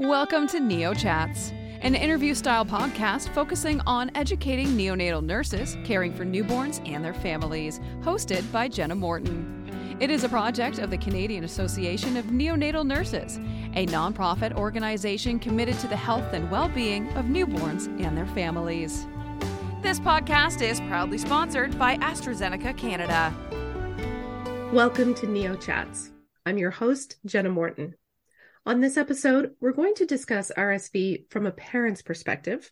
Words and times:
Welcome 0.00 0.46
to 0.50 0.60
Neo 0.60 0.94
Chats, 0.94 1.50
an 1.80 1.96
interview 1.96 2.32
style 2.32 2.64
podcast 2.64 3.34
focusing 3.34 3.80
on 3.80 4.12
educating 4.14 4.68
neonatal 4.68 5.24
nurses 5.24 5.76
caring 5.82 6.14
for 6.14 6.24
newborns 6.24 6.80
and 6.88 7.04
their 7.04 7.14
families, 7.14 7.80
hosted 8.00 8.44
by 8.52 8.68
Jenna 8.68 8.94
Morton. 8.94 9.96
It 9.98 10.08
is 10.08 10.22
a 10.22 10.28
project 10.28 10.78
of 10.78 10.90
the 10.90 10.98
Canadian 10.98 11.42
Association 11.42 12.16
of 12.16 12.26
Neonatal 12.26 12.86
Nurses, 12.86 13.38
a 13.74 13.86
nonprofit 13.86 14.52
organization 14.54 15.40
committed 15.40 15.76
to 15.80 15.88
the 15.88 15.96
health 15.96 16.32
and 16.32 16.48
well 16.48 16.68
being 16.68 17.08
of 17.14 17.24
newborns 17.24 17.86
and 18.00 18.16
their 18.16 18.28
families. 18.28 19.04
This 19.82 19.98
podcast 19.98 20.62
is 20.62 20.78
proudly 20.82 21.18
sponsored 21.18 21.76
by 21.76 21.96
AstraZeneca 21.96 22.78
Canada. 22.78 23.34
Welcome 24.72 25.12
to 25.14 25.26
Neo 25.26 25.56
Chats. 25.56 26.12
I'm 26.46 26.56
your 26.56 26.70
host, 26.70 27.16
Jenna 27.26 27.50
Morton. 27.50 27.96
On 28.68 28.80
this 28.80 28.98
episode, 28.98 29.54
we're 29.62 29.72
going 29.72 29.94
to 29.94 30.04
discuss 30.04 30.52
RSV 30.54 31.30
from 31.30 31.46
a 31.46 31.50
parent's 31.50 32.02
perspective, 32.02 32.70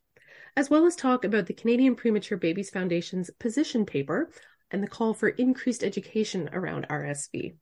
as 0.55 0.69
well 0.69 0.84
as 0.84 0.95
talk 0.95 1.24
about 1.24 1.46
the 1.46 1.55
Canadian 1.55 1.95
Premature 1.95 2.36
Babies 2.36 2.69
Foundation's 2.69 3.30
position 3.30 3.86
paper 3.86 4.30
and 4.70 4.82
the 4.82 4.88
call 4.88 5.14
for 5.14 5.30
increased 5.30 5.82
education 5.82 6.50
around 6.52 6.86
RSV. 6.91 7.56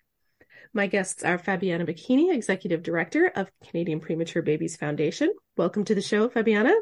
My 0.73 0.88
guests 0.88 1.23
are 1.23 1.38
Fabiana 1.38 1.88
Bacchini, 1.88 2.34
Executive 2.34 2.83
Director 2.83 3.29
of 3.37 3.52
Canadian 3.69 4.01
Premature 4.01 4.43
Babies 4.43 4.74
Foundation. 4.74 5.32
Welcome 5.57 5.85
to 5.85 5.95
the 5.95 6.02
show, 6.02 6.29
Fabiana. 6.29 6.74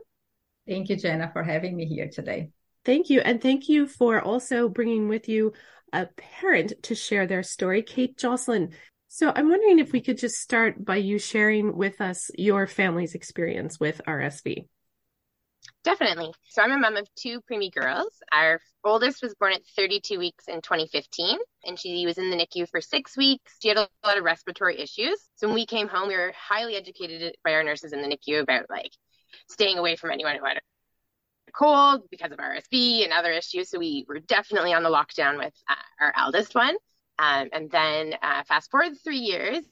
Thank 0.67 0.89
you, 0.89 0.97
Jenna, 0.97 1.29
for 1.35 1.43
having 1.43 1.77
me 1.77 1.85
here 1.85 2.09
today. 2.09 2.49
Thank 2.87 3.11
you. 3.11 3.21
And 3.21 3.43
thank 3.43 3.69
you 3.69 3.87
for 3.87 4.23
also 4.23 4.71
bringing 4.71 5.07
with 5.07 5.29
you 5.29 5.53
a 5.93 6.07
parent 6.17 6.73
to 6.85 6.95
share 6.95 7.27
their 7.27 7.43
story, 7.43 7.83
Kate 7.83 8.17
Jocelyn. 8.17 8.71
So 9.15 9.31
I'm 9.37 9.51
wondering 9.51 9.79
if 9.79 9.93
we 9.93 10.01
could 10.01 10.17
just 10.17 10.37
start 10.37 10.83
by 10.83 10.97
you 10.97 11.19
sharing 11.19 11.77
with 11.77 12.01
us 12.01 12.31
your 12.35 12.67
family's 12.67 13.15
experience 13.15 13.79
with 13.79 14.01
RSV. 14.09 14.67
Definitely. 15.85 16.33
So 16.49 16.63
I'm 16.63 16.73
a 16.73 16.79
mom 16.79 16.97
of 16.97 17.07
two 17.15 17.43
preemie 17.43 17.71
girls. 17.71 18.09
Our 18.33 18.59
oldest 18.83 19.23
was 19.23 19.35
born 19.35 19.53
at 19.53 19.61
32 19.77 20.19
weeks 20.19 20.49
in 20.49 20.63
2015, 20.63 21.37
and 21.67 21.79
she 21.79 22.07
was 22.07 22.17
in 22.17 22.31
the 22.31 22.37
NICU 22.39 22.71
for 22.71 22.81
six 22.81 23.15
weeks. 23.15 23.55
She 23.61 23.69
had 23.69 23.77
a 23.77 23.87
lot 24.03 24.17
of 24.17 24.25
respiratory 24.25 24.81
issues. 24.81 25.19
So 25.35 25.47
when 25.47 25.57
we 25.57 25.67
came 25.67 25.89
home, 25.89 26.09
we 26.09 26.17
were 26.17 26.33
highly 26.35 26.77
educated 26.77 27.37
by 27.45 27.53
our 27.53 27.63
nurses 27.63 27.93
in 27.93 28.01
the 28.01 28.09
NICU 28.09 28.41
about 28.41 28.71
like 28.71 28.93
staying 29.51 29.77
away 29.77 29.97
from 29.97 30.11
anyone 30.11 30.37
who 30.39 30.45
had 30.47 30.57
a 30.57 31.53
cold 31.53 32.09
because 32.11 32.33
of 32.33 32.39
RSV 32.39 33.05
and 33.05 33.13
other 33.13 33.33
issues. 33.33 33.69
So 33.69 33.79
we 33.79 34.07
were 34.09 34.21
definitely 34.21 34.73
on 34.73 34.83
the 34.83 34.89
lockdown 34.89 35.37
with 35.37 35.53
uh, 35.69 35.75
our 36.01 36.15
eldest 36.17 36.55
one. 36.55 36.77
Um, 37.19 37.49
and 37.53 37.71
then 37.71 38.15
uh, 38.23 38.43
fast 38.45 38.71
forward 38.71 38.93
three 39.03 39.19
years, 39.19 39.65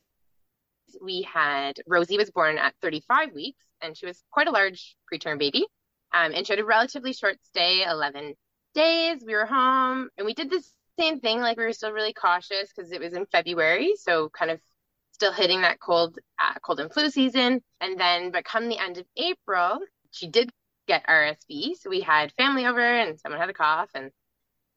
we 1.02 1.22
had 1.22 1.74
Rosie 1.86 2.18
was 2.18 2.30
born 2.30 2.58
at 2.58 2.74
35 2.82 3.32
weeks, 3.32 3.64
and 3.80 3.96
she 3.96 4.06
was 4.06 4.22
quite 4.30 4.48
a 4.48 4.52
large 4.52 4.96
preterm 5.12 5.38
baby. 5.38 5.66
Um, 6.12 6.32
and 6.34 6.46
she 6.46 6.52
had 6.52 6.60
a 6.60 6.64
relatively 6.64 7.12
short 7.12 7.36
stay, 7.44 7.84
11 7.84 8.34
days. 8.74 9.22
We 9.24 9.34
were 9.34 9.46
home, 9.46 10.08
and 10.16 10.26
we 10.26 10.34
did 10.34 10.50
the 10.50 10.62
same 10.98 11.20
thing. 11.20 11.40
Like 11.40 11.56
we 11.56 11.64
were 11.64 11.72
still 11.72 11.92
really 11.92 12.12
cautious 12.12 12.72
because 12.74 12.90
it 12.92 13.00
was 13.00 13.14
in 13.14 13.26
February, 13.26 13.94
so 13.96 14.28
kind 14.28 14.50
of 14.50 14.60
still 15.12 15.32
hitting 15.32 15.60
that 15.62 15.80
cold, 15.80 16.18
uh, 16.40 16.54
cold 16.64 16.80
and 16.80 16.92
flu 16.92 17.10
season. 17.10 17.62
And 17.80 17.98
then, 17.98 18.32
but 18.32 18.44
come 18.44 18.68
the 18.68 18.78
end 18.78 18.98
of 18.98 19.06
April, 19.16 19.78
she 20.10 20.28
did 20.28 20.50
get 20.88 21.06
RSV. 21.06 21.76
So 21.78 21.90
we 21.90 22.00
had 22.00 22.32
family 22.32 22.66
over, 22.66 22.80
and 22.80 23.18
someone 23.20 23.40
had 23.40 23.50
a 23.50 23.54
cough, 23.54 23.90
and 23.94 24.10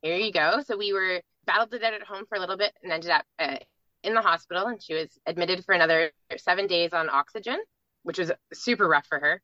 here 0.01 0.17
you 0.17 0.31
go. 0.31 0.61
So 0.65 0.77
we 0.77 0.93
were 0.93 1.21
battled 1.45 1.73
it 1.73 1.83
out 1.83 1.93
at 1.93 2.03
home 2.03 2.25
for 2.27 2.35
a 2.35 2.39
little 2.39 2.57
bit 2.57 2.73
and 2.83 2.91
ended 2.91 3.11
up 3.11 3.25
uh, 3.39 3.57
in 4.03 4.13
the 4.13 4.21
hospital. 4.21 4.67
And 4.67 4.81
she 4.81 4.93
was 4.93 5.17
admitted 5.25 5.63
for 5.65 5.73
another 5.73 6.11
seven 6.37 6.67
days 6.67 6.93
on 6.93 7.09
oxygen, 7.09 7.57
which 8.03 8.17
was 8.17 8.31
super 8.53 8.87
rough 8.87 9.07
for 9.07 9.19
her. 9.19 9.41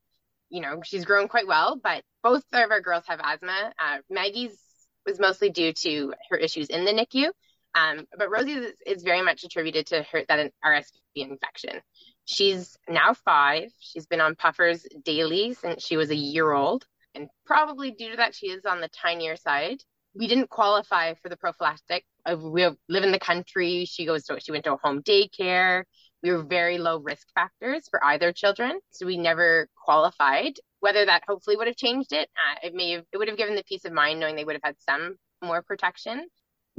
You 0.50 0.62
know, 0.62 0.82
she's 0.84 1.06
grown 1.06 1.28
quite 1.28 1.48
well, 1.48 1.80
but 1.82 2.04
both 2.24 2.44
of 2.54 2.72
our 2.72 2.82
girls 2.82 3.04
have 3.08 3.20
asthma. 3.24 3.72
Uh, 3.80 3.98
Maggie's 4.10 4.58
was 5.06 5.20
mostly 5.20 5.50
due 5.50 5.74
to 5.74 6.14
her 6.30 6.38
issues 6.38 6.68
in 6.68 6.86
the 6.86 6.92
NICU. 6.92 7.30
Um, 7.76 8.08
but 8.18 8.32
Rosie 8.32 8.54
is, 8.54 8.74
is, 8.86 9.04
very 9.04 9.22
much 9.22 9.44
attributed 9.44 9.86
to 9.88 10.02
her 10.12 10.24
that 10.28 10.40
an 10.40 10.52
RSV 10.66 10.84
infection. 11.16 11.82
She's 12.26 12.78
now 12.88 13.14
five. 13.14 13.72
She's 13.80 14.08
been 14.08 14.22
on 14.22 14.36
puffers 14.36 14.88
daily 15.04 15.54
since 15.54 15.86
she 15.86 15.96
was 15.96 16.10
a 16.10 16.16
year 16.16 16.52
old. 16.52 16.88
And 17.14 17.30
probably 17.46 17.92
due 17.92 18.12
to 18.12 18.18
that, 18.18 18.34
she 18.34 18.48
is 18.48 18.66
on 18.66 18.82
the 18.82 18.90
tinier 18.90 19.36
side 19.36 19.84
we 20.14 20.28
didn't 20.28 20.50
qualify 20.50 21.14
for 21.16 21.30
the 21.30 21.38
prophylactic. 21.38 22.04
Uh, 22.26 22.36
we 22.38 22.68
live 22.88 23.04
in 23.04 23.12
the 23.12 23.20
country. 23.20 23.86
She 23.86 24.06
goes 24.06 24.26
to 24.26 24.40
she 24.40 24.52
went 24.52 24.66
to 24.66 24.74
a 24.74 24.78
home 24.78 25.02
daycare. 25.02 25.84
We 26.22 26.32
were 26.32 26.44
very 26.44 26.78
low 26.78 27.00
risk 27.00 27.28
factors 27.34 27.88
for 27.90 28.04
either 28.04 28.34
children, 28.34 28.80
so 28.90 29.06
we 29.06 29.18
never 29.18 29.68
qualified. 29.86 30.54
Whether 30.82 31.06
that 31.06 31.24
hopefully 31.28 31.56
would 31.56 31.68
have 31.68 31.78
changed 31.78 32.12
it, 32.12 32.30
uh, 32.36 32.68
it 32.68 32.74
may 32.74 32.92
have 32.92 33.06
it 33.12 33.18
would 33.18 33.28
have 33.28 33.38
given 33.38 33.56
the 33.56 33.64
peace 33.64 33.86
of 33.86 33.94
mind 33.94 34.20
knowing 34.20 34.36
they 34.36 34.44
would 34.44 34.56
have 34.56 34.64
had 34.64 34.76
some 34.82 35.16
more 35.44 35.62
protection. 35.62 36.28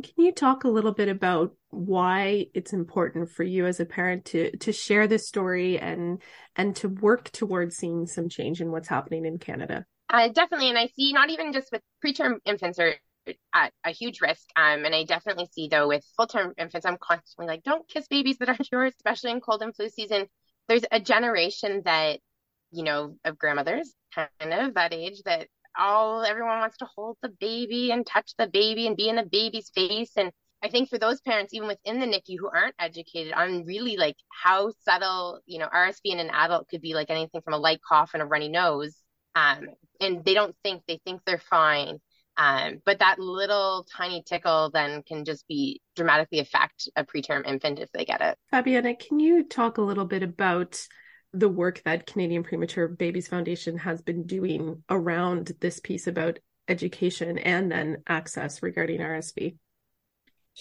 Can 0.03 0.25
you 0.25 0.33
talk 0.33 0.65
a 0.65 0.69
little 0.69 0.93
bit 0.93 1.09
about 1.09 1.55
why 1.69 2.47
it's 2.55 2.73
important 2.73 3.31
for 3.31 3.43
you 3.43 3.67
as 3.67 3.81
a 3.81 3.87
parent 3.87 4.25
to 4.27 4.57
to 4.59 4.73
share 4.73 5.07
this 5.07 5.29
story 5.29 5.79
and 5.79 6.21
and 6.57 6.75
to 6.77 6.89
work 6.89 7.31
towards 7.31 7.77
seeing 7.77 8.07
some 8.07 8.29
change 8.29 8.61
in 8.61 8.73
what's 8.73 8.89
happening 8.89 9.25
in 9.25 9.39
Canada? 9.39 9.87
Uh, 10.09 10.29
definitely, 10.29 10.69
and 10.69 10.79
I 10.79 10.89
see 10.89 11.13
not 11.13 11.31
even 11.31 11.53
just 11.53 11.71
with 11.71 11.83
preterm 12.05 12.39
infants 12.45 12.79
or 12.81 12.95
at 13.55 13.73
a 13.85 13.91
huge 13.91 14.21
risk. 14.21 14.43
Um, 14.57 14.85
and 14.85 14.95
I 14.95 15.05
definitely 15.05 15.49
see 15.53 15.69
though 15.69 15.89
with 15.89 16.05
full 16.17 16.27
term 16.27 16.55
infants, 16.59 16.87
I'm 16.87 16.99
constantly 16.99 17.47
like, 17.47 17.63
don't 17.63 17.89
kiss 17.89 18.07
babies 18.09 18.39
that 18.39 18.49
aren't 18.49 18.69
yours, 18.73 18.93
especially 18.97 19.31
in 19.33 19.41
cold 19.41 19.63
and 19.63 19.75
flu 19.75 19.89
season. 19.89 20.27
There's 20.69 20.85
a 20.91 21.01
generation 21.01 21.83
that, 21.85 22.21
you 22.71 22.85
know, 22.85 23.17
of 23.25 23.39
grandmothers 23.39 23.93
kind 24.15 24.29
of 24.43 24.75
that 24.75 24.93
age 24.93 25.23
that 25.25 25.49
all 25.79 26.25
everyone 26.25 26.59
wants 26.59 26.79
to 26.79 26.89
hold 26.95 27.17
the 27.23 27.29
baby 27.29 27.91
and 27.91 28.07
touch 28.07 28.33
the 28.39 28.47
baby 28.47 28.87
and 28.87 28.97
be 28.97 29.09
in 29.09 29.17
the 29.17 29.25
baby's 29.25 29.71
face. 29.75 30.13
And 30.17 30.33
I 30.63 30.69
think 30.69 30.89
for 30.89 30.99
those 30.99 31.21
parents, 31.21 31.55
even 31.55 31.69
within 31.69 32.01
the 32.01 32.07
NICU 32.07 32.37
who 32.39 32.49
aren't 32.49 32.75
educated 32.79 33.33
on 33.33 33.65
really 33.65 33.97
like 33.97 34.17
how 34.29 34.73
subtle, 34.85 35.41
you 35.47 35.59
know, 35.59 35.69
RSV 35.69 36.01
in 36.05 36.19
an 36.19 36.31
adult 36.31 36.69
could 36.69 36.83
be 36.83 36.95
like 36.95 37.11
anything 37.11 37.41
from 37.43 37.55
a 37.55 37.59
light 37.59 37.81
cough 37.87 38.11
and 38.13 38.23
a 38.23 38.27
runny 38.27 38.49
nose. 38.49 38.97
Um, 39.35 39.69
and 40.01 40.25
they 40.25 40.35
don't 40.35 40.57
think 40.63 40.83
they 40.87 41.01
think 41.05 41.23
they're 41.25 41.39
fine 41.39 42.01
um, 42.37 42.81
but 42.85 43.01
that 43.01 43.19
little 43.19 43.87
tiny 43.97 44.23
tickle 44.23 44.71
then 44.73 45.03
can 45.03 45.25
just 45.25 45.47
be 45.49 45.81
dramatically 45.97 46.41
affect 46.41 46.89
a 46.97 47.05
preterm 47.05 47.47
infant 47.47 47.79
if 47.79 47.91
they 47.93 48.05
get 48.05 48.21
it. 48.21 48.39
Fabiana, 48.53 48.99
can 48.99 49.21
you 49.21 49.45
talk 49.45 49.79
a 49.79 49.83
little 49.83 50.07
bit 50.07 50.23
about 50.23 50.81
the 51.33 51.49
work 51.49 51.83
that 51.85 52.07
Canadian 52.07 52.43
Premature 52.43 52.89
Babies 52.89 53.29
Foundation 53.29 53.79
has 53.79 54.03
been 54.03 54.27
doing 54.27 54.83
around 54.89 55.53
this 55.61 55.81
piece 55.81 56.07
about 56.07 56.39
education 56.67 57.39
and 57.39 57.71
then 57.71 57.99
access 58.07 58.63
regarding 58.63 59.01
RSV? 59.01 59.57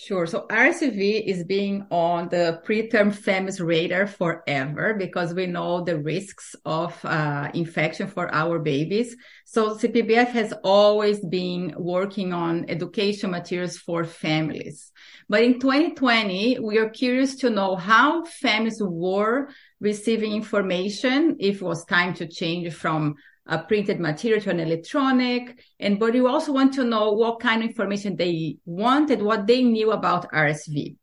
Sure. 0.06 0.26
So 0.26 0.46
RSV 0.50 1.24
is 1.26 1.44
being 1.44 1.86
on 1.92 2.30
the 2.30 2.62
preterm 2.66 3.14
families 3.14 3.60
radar 3.60 4.08
forever 4.08 4.94
because 4.94 5.34
we 5.34 5.46
know 5.46 5.84
the 5.84 6.00
risks 6.00 6.56
of 6.64 6.98
uh, 7.04 7.52
infection 7.54 8.08
for 8.08 8.34
our 8.34 8.60
babies. 8.60 9.18
So 9.46 9.76
CPBF 9.76 10.30
has 10.30 10.54
always 10.64 11.20
been 11.20 11.74
working 11.78 12.32
on 12.32 12.70
education 12.70 13.32
materials 13.32 13.78
for 13.78 14.06
families. 14.06 14.92
But 15.28 15.44
in 15.44 15.60
2020, 15.60 16.60
we 16.60 16.78
are 16.78 16.90
curious 16.90 17.36
to 17.38 17.50
know 17.50 17.76
how 17.76 18.24
families 18.24 18.81
were 18.81 19.50
receiving 19.81 20.34
information 20.34 21.36
if 21.40 21.58
it 21.58 21.66
was 21.66 21.84
time 21.86 22.14
to 22.16 22.28
change 22.28 22.74
from 22.74 23.16
a 23.50 23.60
printed 23.60 24.00
material 24.00 24.42
to 24.42 24.50
an 24.52 24.60
electronic. 24.60 25.60
And 25.80 26.00
but 26.00 26.14
you 26.14 26.28
also 26.28 26.54
want 26.54 26.74
to 26.74 26.84
know 26.84 27.12
what 27.12 27.40
kind 27.40 27.64
of 27.64 27.70
information 27.70 28.16
they 28.16 28.58
wanted, 28.66 29.22
what 29.22 29.48
they 29.48 29.64
knew 29.64 29.92
about 29.92 30.32
RSV. 30.32 30.96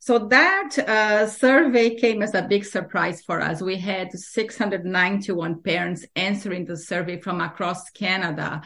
So 0.00 0.18
that 0.18 0.78
uh, 0.78 1.26
survey 1.26 1.94
came 1.94 2.22
as 2.22 2.34
a 2.34 2.42
big 2.42 2.66
surprise 2.66 3.22
for 3.22 3.40
us. 3.40 3.62
We 3.62 3.78
had 3.78 4.12
691 4.12 5.62
parents 5.62 6.04
answering 6.14 6.66
the 6.66 6.76
survey 6.76 7.18
from 7.18 7.40
across 7.40 7.88
Canada. 7.88 8.60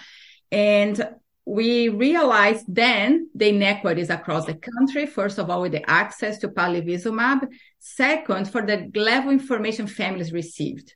And 0.50 1.00
we 1.44 1.88
realized 1.90 2.66
then 2.68 3.30
the 3.34 3.50
inequities 3.50 4.10
across 4.10 4.46
the 4.46 4.54
country. 4.54 5.06
First 5.06 5.38
of 5.38 5.48
all, 5.48 5.62
with 5.62 5.72
the 5.72 5.88
access 5.88 6.38
to 6.38 6.48
palivizumab. 6.48 7.46
Second, 7.78 8.50
for 8.50 8.66
the 8.66 8.90
level 8.96 9.30
of 9.30 9.40
information 9.40 9.86
families 9.86 10.32
received. 10.32 10.94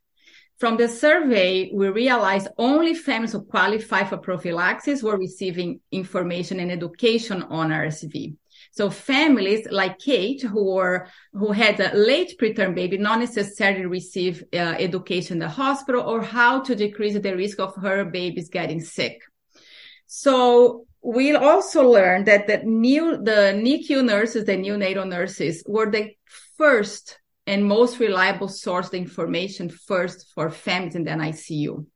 From 0.63 0.77
the 0.77 0.87
survey, 0.87 1.73
we 1.75 1.89
realized 1.89 2.47
only 2.57 2.95
families 2.95 3.33
who 3.33 3.43
qualify 3.43 4.05
for 4.05 4.17
prophylaxis 4.17 5.03
were 5.03 5.19
receiving 5.19 5.81
information 5.91 6.61
and 6.61 6.71
education 6.71 7.43
on 7.43 7.71
RSV. 7.71 8.37
So 8.71 8.89
families 8.89 9.67
like 9.73 9.99
Kate, 9.99 10.41
who 10.41 10.75
were 10.75 11.09
who 11.33 11.51
had 11.51 11.81
a 11.81 11.93
late 11.97 12.37
preterm 12.41 12.77
baby, 12.77 12.97
not 12.97 13.19
necessarily 13.19 13.87
receive 13.87 14.45
uh, 14.53 14.77
education 14.79 15.39
in 15.39 15.39
the 15.41 15.49
hospital 15.49 16.01
or 16.01 16.23
how 16.23 16.61
to 16.61 16.77
decrease 16.77 17.19
the 17.19 17.37
risk 17.37 17.59
of 17.59 17.75
her 17.83 18.05
babies 18.05 18.49
getting 18.49 18.81
sick. 18.81 19.21
So 20.07 20.87
we 21.03 21.35
also 21.35 21.91
learned 21.91 22.27
that 22.27 22.47
the 22.47 22.59
new 22.59 23.17
the 23.17 23.53
NICU 23.67 24.05
nurses, 24.05 24.45
the 24.45 24.53
neonatal 24.53 25.09
nurses, 25.09 25.65
were 25.67 25.91
the 25.91 26.13
first 26.57 27.19
and 27.47 27.65
most 27.65 27.99
reliable 27.99 28.49
source 28.49 28.89
of 28.89 28.95
information 28.95 29.69
first 29.69 30.33
for 30.35 30.51
families 30.51 30.95
and 30.95 31.07
then 31.07 31.19
ICU. 31.19 31.87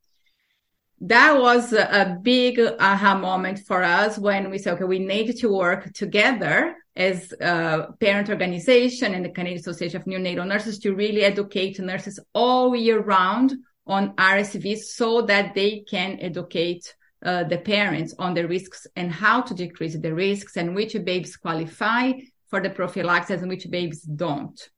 That 1.01 1.39
was 1.39 1.73
a, 1.73 1.83
a 1.83 2.19
big 2.21 2.59
aha 2.59 3.19
moment 3.19 3.61
for 3.67 3.83
us 3.83 4.19
when 4.19 4.51
we 4.51 4.59
said, 4.59 4.75
okay, 4.75 4.85
we 4.85 4.99
need 4.99 5.37
to 5.37 5.53
work 5.53 5.93
together 5.93 6.75
as 6.97 7.33
a 7.41 7.89
parent 8.01 8.31
organization 8.31 9.15
and 9.15 9.25
the 9.25 9.31
Canadian 9.31 9.61
Association 9.61 10.01
of 10.01 10.07
Neonatal 10.07 10.47
Nurses 10.47 10.79
to 10.81 10.95
really 10.95 11.23
educate 11.23 11.79
nurses 11.79 12.19
all 12.33 12.75
year 12.75 13.01
round 13.01 13.55
on 13.87 14.17
RSV 14.17 14.79
so 14.79 15.23
that 15.23 15.55
they 15.55 15.85
can 15.89 16.19
educate 16.21 16.95
uh, 17.25 17.45
the 17.45 17.59
parents 17.59 18.15
on 18.19 18.35
the 18.35 18.47
risks 18.49 18.87
and 18.97 19.13
how 19.13 19.43
to 19.43 19.55
decrease 19.55 19.97
the 19.99 20.15
risks 20.15 20.57
and 20.57 20.75
which 20.75 20.95
babies 21.05 21.37
qualify 21.37 22.13
for 22.49 22.61
the 22.61 22.71
prophylaxis 22.71 23.43
and 23.43 23.51
which 23.51 23.69
babies 23.71 24.03
don't. 24.03 24.71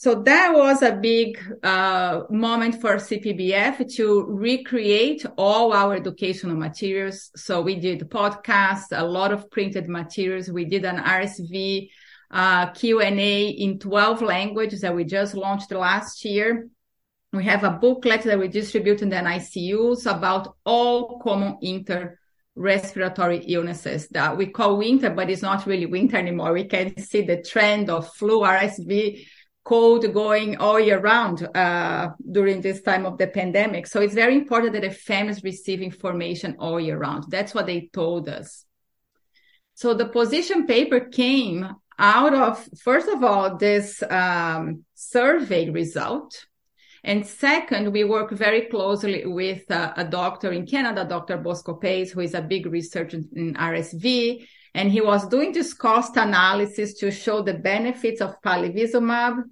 So 0.00 0.22
that 0.22 0.54
was 0.54 0.82
a 0.82 0.92
big 0.92 1.40
uh, 1.64 2.22
moment 2.30 2.80
for 2.80 2.98
CPBF 2.98 3.92
to 3.96 4.26
recreate 4.28 5.26
all 5.36 5.72
our 5.72 5.96
educational 5.96 6.54
materials. 6.54 7.32
So 7.34 7.60
we 7.60 7.74
did 7.74 8.08
podcasts, 8.08 8.92
a 8.92 9.04
lot 9.04 9.32
of 9.32 9.50
printed 9.50 9.88
materials. 9.88 10.52
We 10.52 10.66
did 10.66 10.84
an 10.84 10.98
RSV 10.98 11.88
uh, 12.30 12.70
Q&A 12.70 13.48
in 13.48 13.80
12 13.80 14.22
languages 14.22 14.82
that 14.82 14.94
we 14.94 15.02
just 15.02 15.34
launched 15.34 15.72
last 15.72 16.24
year. 16.24 16.68
We 17.32 17.42
have 17.46 17.64
a 17.64 17.70
booklet 17.70 18.22
that 18.22 18.38
we 18.38 18.46
distribute 18.46 19.02
in 19.02 19.08
the 19.08 19.16
ICUs 19.16 20.06
about 20.06 20.54
all 20.64 21.18
common 21.18 21.58
inter 21.60 22.20
respiratory 22.54 23.38
illnesses 23.48 24.06
that 24.10 24.36
we 24.36 24.46
call 24.46 24.78
winter, 24.78 25.10
but 25.10 25.28
it's 25.28 25.42
not 25.42 25.66
really 25.66 25.86
winter 25.86 26.18
anymore. 26.18 26.52
We 26.52 26.66
can 26.66 26.96
see 26.98 27.22
the 27.22 27.42
trend 27.42 27.90
of 27.90 28.08
flu, 28.14 28.42
RSV, 28.42 29.24
cold 29.68 30.10
going 30.14 30.56
all 30.56 30.80
year 30.80 30.98
round 30.98 31.46
uh, 31.54 32.08
during 32.32 32.62
this 32.62 32.80
time 32.80 33.04
of 33.04 33.18
the 33.18 33.26
pandemic. 33.26 33.86
So 33.86 34.00
it's 34.00 34.14
very 34.14 34.34
important 34.34 34.72
that 34.72 34.80
the 34.80 34.90
families 34.90 35.44
receive 35.44 35.82
information 35.82 36.56
all 36.58 36.80
year 36.80 36.96
round. 36.96 37.24
That's 37.28 37.54
what 37.54 37.66
they 37.66 37.90
told 37.92 38.30
us. 38.30 38.64
So 39.74 39.92
the 39.92 40.06
position 40.06 40.66
paper 40.66 41.00
came 41.00 41.68
out 41.98 42.32
of, 42.32 42.66
first 42.80 43.08
of 43.08 43.22
all, 43.22 43.58
this 43.58 44.02
um, 44.08 44.84
survey 44.94 45.68
result. 45.68 46.46
And 47.04 47.26
second, 47.26 47.92
we 47.92 48.04
work 48.04 48.30
very 48.30 48.62
closely 48.62 49.26
with 49.26 49.70
uh, 49.70 49.92
a 49.96 50.04
doctor 50.04 50.50
in 50.50 50.66
Canada, 50.66 51.04
Dr. 51.04 51.36
Bosco 51.36 51.74
Paes, 51.74 52.10
who 52.10 52.20
is 52.20 52.32
a 52.32 52.40
big 52.40 52.64
researcher 52.66 53.20
in 53.34 53.52
RSV. 53.52 54.46
And 54.74 54.90
he 54.90 55.02
was 55.02 55.28
doing 55.28 55.52
this 55.52 55.74
cost 55.74 56.16
analysis 56.16 56.94
to 57.00 57.10
show 57.10 57.42
the 57.42 57.54
benefits 57.54 58.22
of 58.22 58.40
palivizumab 58.42 59.42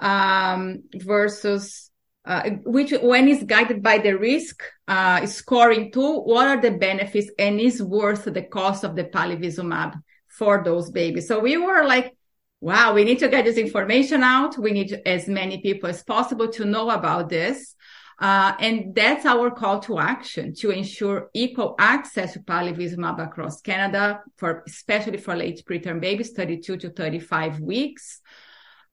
um, 0.00 0.82
versus 0.94 1.90
uh, 2.24 2.50
which 2.64 2.92
when 3.02 3.28
is 3.28 3.42
guided 3.44 3.82
by 3.82 3.98
the 3.98 4.12
risk 4.12 4.62
uh, 4.88 5.24
scoring 5.26 5.90
tool, 5.90 6.24
what 6.24 6.46
are 6.46 6.60
the 6.60 6.70
benefits 6.70 7.30
and 7.38 7.60
is 7.60 7.82
worth 7.82 8.24
the 8.24 8.42
cost 8.42 8.84
of 8.84 8.94
the 8.94 9.04
palivizumab 9.04 9.94
for 10.28 10.62
those 10.62 10.90
babies? 10.90 11.28
So 11.28 11.40
we 11.40 11.56
were 11.56 11.84
like, 11.84 12.14
wow, 12.60 12.92
we 12.92 13.04
need 13.04 13.20
to 13.20 13.28
get 13.28 13.46
this 13.46 13.56
information 13.56 14.22
out. 14.22 14.58
We 14.58 14.72
need 14.72 15.00
as 15.06 15.28
many 15.28 15.62
people 15.62 15.88
as 15.88 16.02
possible 16.02 16.48
to 16.48 16.64
know 16.64 16.90
about 16.90 17.30
this. 17.30 17.74
Uh, 18.18 18.52
and 18.60 18.94
that's 18.94 19.24
our 19.24 19.50
call 19.50 19.80
to 19.80 19.98
action 19.98 20.54
to 20.54 20.70
ensure 20.70 21.30
equal 21.32 21.74
access 21.78 22.34
to 22.34 22.40
palivizumab 22.40 23.18
across 23.18 23.62
Canada 23.62 24.22
for, 24.36 24.62
especially 24.66 25.16
for 25.16 25.34
late 25.34 25.64
preterm 25.66 26.02
babies, 26.02 26.32
32 26.32 26.76
to 26.76 26.90
35 26.90 27.60
weeks 27.60 28.20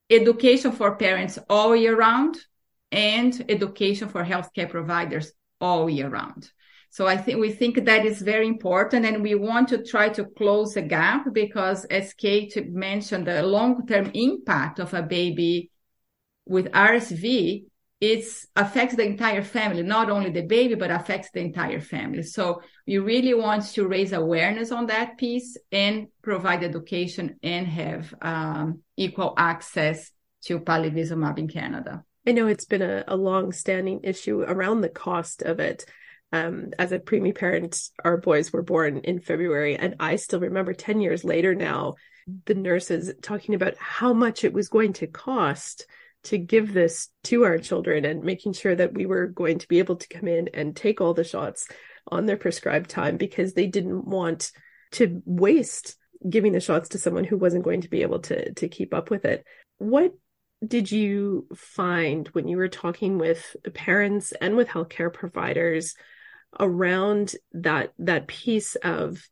education 0.10 0.72
for 0.72 0.96
parents 0.96 1.38
all 1.50 1.76
year 1.76 1.96
round 1.96 2.38
and 2.92 3.46
education 3.50 4.08
for 4.08 4.24
healthcare 4.24 4.70
providers 4.70 5.34
all 5.60 5.90
year 5.90 6.10
round. 6.10 6.50
So 6.90 7.06
I 7.06 7.18
think 7.18 7.40
we 7.40 7.52
think 7.52 7.86
that 7.86 8.06
is 8.06 8.22
very 8.22 8.48
important 8.48 9.06
and 9.06 9.22
we 9.22 9.36
want 9.36 9.68
to 9.70 9.84
try 9.84 10.10
to 10.10 10.26
close 10.26 10.74
the 10.74 10.82
gap 10.82 11.34
because 11.34 11.86
as 11.86 12.14
Kate 12.14 12.56
mentioned, 12.70 13.28
the 13.28 13.44
long-term 13.44 14.12
impact 14.14 14.80
of 14.80 14.94
a 14.94 15.04
baby 15.04 15.70
with 16.46 16.72
RSV 16.72 17.66
it 18.00 18.26
affects 18.56 18.96
the 18.96 19.04
entire 19.04 19.42
family, 19.42 19.82
not 19.82 20.10
only 20.10 20.30
the 20.30 20.44
baby, 20.44 20.76
but 20.76 20.92
affects 20.92 21.32
the 21.32 21.40
entire 21.40 21.80
family. 21.80 22.22
So 22.22 22.62
we 22.86 23.00
really 23.00 23.34
want 23.34 23.66
to 23.74 23.88
raise 23.88 24.14
awareness 24.14 24.72
on 24.72 24.86
that 24.88 25.18
piece 25.18 25.58
and 25.72 26.08
provide 26.22 26.64
education 26.64 27.40
and 27.42 27.66
have 27.66 28.14
um, 28.22 28.82
equal 28.96 29.34
access 29.36 30.12
to 30.44 30.60
palivizumab 30.60 31.40
in 31.40 31.48
Canada. 31.48 32.04
I 32.28 32.34
know 32.34 32.48
it's 32.48 32.66
been 32.66 32.84
a, 32.84 33.04
a 33.08 33.16
long-standing 33.16 34.02
issue 34.04 34.42
around 34.42 34.82
the 34.82 34.90
cost 34.90 35.42
of 35.42 35.60
it. 35.60 35.86
Um, 36.34 36.72
as 36.78 36.92
a 36.92 37.00
preemie 37.00 37.36
parent, 37.36 37.80
our 38.04 38.18
boys 38.18 38.52
were 38.52 38.62
born 38.62 38.98
in 38.98 39.22
February, 39.22 39.78
and 39.78 39.96
I 40.00 40.18
still 40.18 40.42
remember 40.42 40.74
10 40.74 41.00
years 41.00 41.24
later 41.24 41.56
now, 41.56 41.96
the 42.46 42.54
nurses 42.54 43.14
talking 43.22 43.56
about 43.56 43.78
how 43.78 44.12
much 44.14 44.44
it 44.44 44.52
was 44.54 44.68
going 44.68 44.94
to 44.94 45.08
cost 45.08 45.88
to 46.28 46.38
give 46.38 46.74
this 46.74 47.10
to 47.24 47.44
our 47.44 47.58
children 47.58 48.06
and 48.06 48.24
making 48.24 48.54
sure 48.54 48.76
that 48.76 48.94
we 48.94 49.06
were 49.06 49.28
going 49.28 49.60
to 49.60 49.68
be 49.68 49.80
able 49.80 49.96
to 49.96 50.08
come 50.08 50.28
in 50.28 50.50
and 50.54 50.76
take 50.76 51.02
all 51.02 51.14
the 51.14 51.24
shots 51.24 51.68
on 52.08 52.26
their 52.26 52.38
prescribed 52.38 52.90
time 52.90 53.18
because 53.18 53.54
they 53.54 53.68
didn't 53.68 54.06
want 54.06 54.52
to 54.92 55.22
waste 55.26 55.96
giving 56.28 56.52
the 56.52 56.60
shots 56.60 56.90
to 56.90 56.98
someone 56.98 57.24
who 57.24 57.38
wasn't 57.38 57.64
going 57.64 57.82
to 57.82 57.90
be 57.90 58.02
able 58.02 58.20
to 58.20 58.54
to 58.54 58.68
keep 58.68 58.94
up 58.94 59.10
with 59.10 59.26
it. 59.26 59.46
What 59.78 60.14
did 60.66 60.92
you 60.92 61.48
find 61.56 62.28
when 62.30 62.48
you 62.48 62.58
were 62.58 62.68
talking 62.68 63.18
with 63.18 63.56
parents 63.74 64.34
and 64.42 64.56
with 64.56 64.68
healthcare 64.68 65.14
providers 65.14 65.96
around 66.60 67.36
that 67.52 67.94
that 68.00 68.28
piece 68.28 68.76
of 68.76 69.24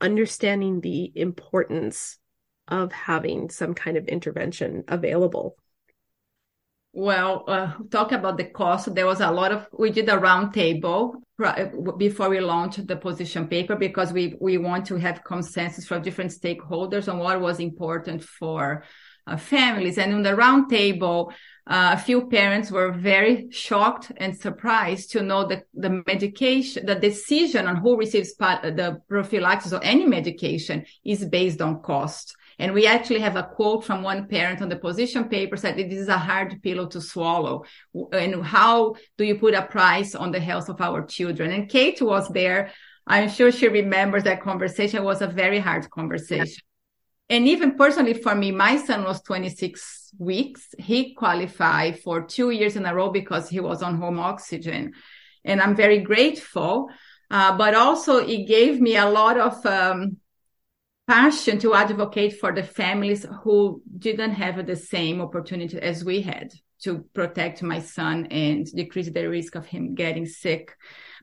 understanding 0.00 0.80
the 0.80 1.10
importance 1.14 2.18
of 2.68 2.92
having 2.92 3.50
some 3.50 3.74
kind 3.74 3.96
of 3.96 4.06
intervention 4.06 4.84
available 4.88 5.56
well, 6.94 7.44
uh, 7.48 7.72
talk 7.90 8.12
about 8.12 8.36
the 8.36 8.44
cost. 8.44 8.94
There 8.94 9.06
was 9.06 9.20
a 9.20 9.30
lot 9.30 9.50
of, 9.50 9.66
we 9.76 9.90
did 9.90 10.08
a 10.08 10.16
roundtable 10.16 11.14
before 11.98 12.28
we 12.30 12.38
launched 12.38 12.86
the 12.86 12.94
position 12.94 13.48
paper 13.48 13.74
because 13.74 14.12
we, 14.12 14.36
we 14.40 14.58
want 14.58 14.86
to 14.86 14.96
have 14.96 15.24
consensus 15.24 15.86
from 15.86 16.02
different 16.02 16.30
stakeholders 16.30 17.12
on 17.12 17.18
what 17.18 17.40
was 17.40 17.58
important 17.58 18.22
for 18.22 18.84
uh, 19.26 19.36
families. 19.36 19.98
And 19.98 20.12
in 20.12 20.22
the 20.22 20.36
roundtable, 20.36 21.32
uh, 21.66 21.90
a 21.94 21.98
few 21.98 22.28
parents 22.28 22.70
were 22.70 22.92
very 22.92 23.50
shocked 23.50 24.12
and 24.18 24.36
surprised 24.36 25.10
to 25.12 25.22
know 25.22 25.48
that 25.48 25.64
the 25.74 26.00
medication, 26.06 26.86
the 26.86 26.94
decision 26.94 27.66
on 27.66 27.76
who 27.76 27.98
receives 27.98 28.36
the 28.36 29.00
prophylaxis 29.08 29.72
or 29.72 29.82
any 29.82 30.06
medication 30.06 30.84
is 31.04 31.24
based 31.24 31.60
on 31.60 31.82
cost. 31.82 32.36
And 32.58 32.72
we 32.72 32.86
actually 32.86 33.20
have 33.20 33.36
a 33.36 33.42
quote 33.42 33.84
from 33.84 34.02
one 34.02 34.28
parent 34.28 34.62
on 34.62 34.68
the 34.68 34.76
position 34.76 35.28
paper 35.28 35.56
said 35.56 35.76
this 35.76 35.92
is 35.92 36.08
a 36.08 36.18
hard 36.18 36.62
pill 36.62 36.86
to 36.88 37.00
swallow. 37.00 37.64
And 38.12 38.44
how 38.44 38.94
do 39.18 39.24
you 39.24 39.36
put 39.36 39.54
a 39.54 39.62
price 39.62 40.14
on 40.14 40.30
the 40.30 40.40
health 40.40 40.68
of 40.68 40.80
our 40.80 41.04
children? 41.04 41.50
And 41.52 41.68
Kate 41.68 42.00
was 42.00 42.28
there. 42.28 42.72
I'm 43.06 43.28
sure 43.28 43.52
she 43.52 43.68
remembers 43.68 44.24
that 44.24 44.42
conversation 44.42 45.00
it 45.00 45.04
was 45.04 45.20
a 45.20 45.26
very 45.26 45.58
hard 45.58 45.90
conversation. 45.90 46.62
And 47.28 47.48
even 47.48 47.76
personally 47.76 48.14
for 48.14 48.34
me, 48.34 48.50
my 48.50 48.76
son 48.76 49.04
was 49.04 49.22
26 49.22 50.12
weeks. 50.18 50.74
He 50.78 51.14
qualified 51.14 52.00
for 52.00 52.22
two 52.22 52.50
years 52.50 52.76
in 52.76 52.86
a 52.86 52.94
row 52.94 53.10
because 53.10 53.48
he 53.48 53.60
was 53.60 53.82
on 53.82 53.96
home 53.96 54.18
oxygen. 54.18 54.92
And 55.44 55.60
I'm 55.60 55.74
very 55.74 56.00
grateful. 56.00 56.88
Uh, 57.30 57.56
but 57.56 57.74
also 57.74 58.18
it 58.18 58.46
gave 58.46 58.80
me 58.80 58.96
a 58.96 59.08
lot 59.08 59.38
of, 59.38 59.64
um, 59.66 60.18
passion 61.06 61.58
to 61.58 61.74
advocate 61.74 62.38
for 62.38 62.52
the 62.52 62.62
families 62.62 63.26
who 63.42 63.82
didn't 63.98 64.32
have 64.32 64.66
the 64.66 64.76
same 64.76 65.20
opportunity 65.20 65.78
as 65.78 66.04
we 66.04 66.22
had 66.22 66.52
to 66.82 67.04
protect 67.14 67.62
my 67.62 67.80
son 67.80 68.26
and 68.26 68.66
decrease 68.74 69.10
the 69.10 69.28
risk 69.28 69.54
of 69.54 69.66
him 69.66 69.94
getting 69.94 70.26
sick. 70.26 70.76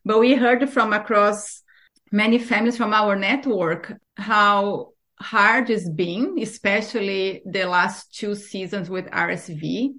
But 0.06 0.20
we 0.20 0.36
heard 0.36 0.70
from 0.70 0.94
across 0.94 1.64
many 2.12 2.38
families 2.40 2.78
from 2.78 2.94
our 2.94 3.16
network 3.16 3.94
how 4.18 4.90
hard 5.20 5.70
it's 5.70 5.90
been, 5.90 6.38
especially 6.40 7.42
the 7.46 7.66
last 7.66 8.14
two 8.14 8.36
seasons 8.36 8.90
with 8.90 9.06
RSV. 9.08 9.94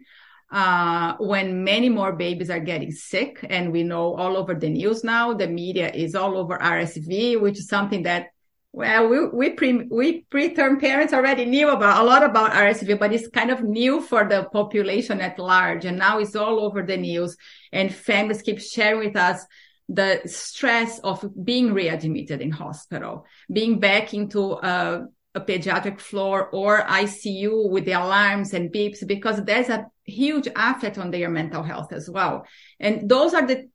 Uh, 0.51 1.15
when 1.19 1.65
many 1.65 1.89
more 1.89 2.13
babies 2.13 2.51
are 2.51 2.61
getting 2.61 2.91
sick 2.91 3.39
and 3.49 3.73
we 3.73 3.83
know 3.83 4.15
all 4.15 4.37
over 4.37 4.55
the 4.55 4.69
news 4.69 5.03
now, 5.03 5.33
the 5.33 5.49
media 5.49 5.91
is 5.91 6.15
all 6.15 6.37
over 6.37 6.59
RSV, 6.59 7.41
which 7.41 7.59
is 7.59 7.69
something 7.69 8.03
that 8.03 8.27
well, 8.73 9.09
we 9.09 9.27
we 9.29 9.51
pre 9.51 9.87
we 9.91 10.25
preterm 10.31 10.81
parents 10.81 11.13
already 11.13 11.45
knew 11.45 11.69
about 11.69 12.03
a 12.03 12.05
lot 12.05 12.23
about 12.23 12.53
RSV, 12.53 12.99
but 12.99 13.13
it's 13.13 13.29
kind 13.29 13.51
of 13.51 13.63
new 13.63 14.01
for 14.01 14.27
the 14.27 14.45
population 14.45 15.21
at 15.21 15.39
large, 15.39 15.85
and 15.85 15.99
now 15.99 16.19
it's 16.19 16.35
all 16.35 16.59
over 16.61 16.83
the 16.83 16.97
news. 16.97 17.37
And 17.71 17.95
families 17.95 18.43
keep 18.43 18.61
sharing 18.61 19.01
with 19.01 19.17
us 19.17 19.45
the 19.89 20.23
stress 20.25 20.99
of 21.01 21.25
being 21.45 21.75
readmitted 21.75 22.41
in 22.41 22.51
hospital, 22.51 23.27
being 23.53 23.79
back 23.79 24.15
into 24.15 24.53
a 24.53 25.07
a 25.35 25.41
pediatric 25.41 25.99
floor 25.99 26.49
or 26.51 26.83
ICU 26.83 27.71
with 27.71 27.87
the 27.87 27.93
alarms 27.93 28.53
and 28.53 28.73
beeps 28.73 29.07
because 29.07 29.43
there's 29.45 29.71
a 29.71 29.87
huge 30.05 30.47
effect 30.55 30.99
on 30.99 31.11
their 31.11 31.31
mental 31.31 31.63
health 31.63 31.93
as 31.93 32.11
well. 32.11 32.47
And 32.79 33.09
those 33.09 33.33
are 33.33 33.47
the 33.47 33.69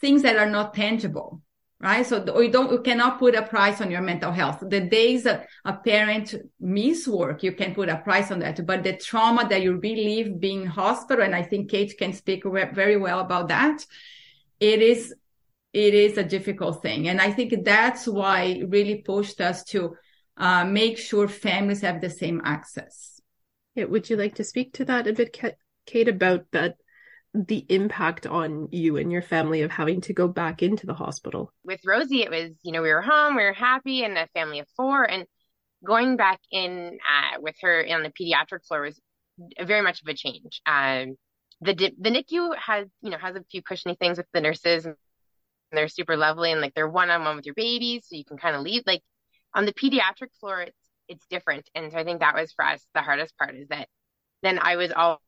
things 0.00 0.22
that 0.22 0.36
are 0.36 0.50
not 0.50 0.74
tangible, 0.74 1.40
right? 1.80 2.04
So 2.04 2.40
you 2.40 2.50
don't, 2.50 2.72
you 2.72 2.80
cannot 2.80 3.18
put 3.18 3.34
a 3.34 3.42
price 3.42 3.80
on 3.80 3.90
your 3.90 4.00
mental 4.02 4.32
health. 4.32 4.62
The 4.66 4.80
days 4.80 5.22
that 5.24 5.46
a 5.64 5.74
parent 5.74 6.34
miss 6.58 7.06
work, 7.06 7.42
you 7.42 7.52
can 7.52 7.74
put 7.74 7.88
a 7.88 7.98
price 7.98 8.30
on 8.30 8.40
that, 8.40 8.64
but 8.66 8.82
the 8.82 8.96
trauma 8.96 9.48
that 9.48 9.62
you 9.62 9.76
relive 9.76 10.40
being 10.40 10.66
hospital, 10.66 11.24
and 11.24 11.34
I 11.34 11.42
think 11.42 11.70
Kate 11.70 11.96
can 11.96 12.12
speak 12.12 12.44
very 12.44 12.96
well 12.96 13.20
about 13.20 13.48
that. 13.48 13.84
It 14.58 14.82
is, 14.82 15.14
it 15.72 15.94
is 15.94 16.18
a 16.18 16.24
difficult 16.24 16.82
thing. 16.82 17.08
And 17.08 17.20
I 17.20 17.30
think 17.30 17.64
that's 17.64 18.08
why 18.08 18.42
it 18.42 18.68
really 18.68 18.96
pushed 18.96 19.40
us 19.40 19.62
to 19.64 19.94
uh, 20.36 20.64
make 20.64 20.98
sure 20.98 21.28
families 21.28 21.82
have 21.82 22.00
the 22.00 22.10
same 22.10 22.40
access. 22.44 23.20
Yeah, 23.74 23.84
would 23.84 24.10
you 24.10 24.16
like 24.16 24.34
to 24.36 24.44
speak 24.44 24.72
to 24.74 24.84
that 24.86 25.06
a 25.06 25.12
bit, 25.12 25.38
Kate, 25.86 26.08
about 26.08 26.46
that 26.50 26.76
the 27.34 27.64
impact 27.68 28.26
on 28.26 28.68
you 28.72 28.96
and 28.96 29.12
your 29.12 29.22
family 29.22 29.62
of 29.62 29.70
having 29.70 30.00
to 30.02 30.12
go 30.12 30.28
back 30.28 30.62
into 30.62 30.86
the 30.86 30.94
hospital? 30.94 31.52
With 31.64 31.80
Rosie, 31.84 32.22
it 32.22 32.30
was, 32.30 32.52
you 32.62 32.72
know, 32.72 32.82
we 32.82 32.92
were 32.92 33.02
home, 33.02 33.36
we 33.36 33.44
were 33.44 33.52
happy, 33.52 34.04
and 34.04 34.16
a 34.16 34.26
family 34.28 34.60
of 34.60 34.68
four. 34.76 35.04
And 35.04 35.26
going 35.84 36.16
back 36.16 36.40
in 36.50 36.98
uh, 36.98 37.40
with 37.40 37.56
her 37.62 37.86
on 37.90 38.02
the 38.02 38.10
pediatric 38.10 38.66
floor 38.66 38.82
was 38.82 39.00
very 39.60 39.82
much 39.82 40.00
of 40.02 40.08
a 40.08 40.14
change. 40.14 40.60
Um, 40.66 41.16
the 41.60 41.74
the 41.74 42.10
NICU 42.10 42.56
has, 42.56 42.88
you 43.02 43.10
know, 43.10 43.18
has 43.18 43.36
a 43.36 43.44
few 43.50 43.62
cushiony 43.62 43.96
things 43.96 44.18
with 44.18 44.26
the 44.32 44.40
nurses, 44.40 44.86
and 44.86 44.94
they're 45.72 45.88
super 45.88 46.16
lovely, 46.16 46.52
and 46.52 46.60
like 46.60 46.74
they're 46.74 46.88
one 46.88 47.10
on 47.10 47.24
one 47.24 47.36
with 47.36 47.46
your 47.46 47.54
babies, 47.54 48.06
so 48.08 48.16
you 48.16 48.24
can 48.24 48.38
kind 48.38 48.56
of 48.56 48.62
lead. 48.62 48.84
Like 48.86 49.02
on 49.54 49.66
the 49.66 49.72
pediatric 49.72 50.30
floor, 50.40 50.62
it's 50.62 50.78
it's 51.08 51.26
different, 51.30 51.68
and 51.74 51.90
so 51.92 51.98
I 51.98 52.04
think 52.04 52.20
that 52.20 52.34
was 52.34 52.52
for 52.52 52.64
us 52.64 52.84
the 52.94 53.02
hardest 53.02 53.36
part 53.38 53.56
is 53.56 53.68
that 53.68 53.88
then 54.42 54.58
I 54.58 54.76
was 54.76 54.92
all 54.92 55.20